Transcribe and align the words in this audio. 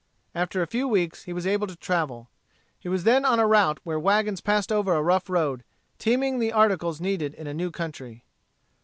After 0.33 0.63
a 0.63 0.65
few 0.65 0.87
weeks 0.87 1.25
he 1.25 1.31
was 1.31 1.45
able 1.45 1.67
to 1.67 1.75
travel. 1.75 2.27
He 2.79 2.89
was 2.89 3.03
then 3.03 3.23
on 3.23 3.37
a 3.37 3.45
route 3.45 3.79
where 3.83 3.99
wagons 3.99 4.41
passed 4.41 4.71
over 4.71 4.95
a 4.95 5.03
rough 5.03 5.29
road, 5.29 5.63
teaming 5.99 6.39
the 6.39 6.51
articles 6.51 6.99
needed 6.99 7.35
in 7.35 7.45
a 7.45 7.53
new 7.53 7.69
country. 7.69 8.23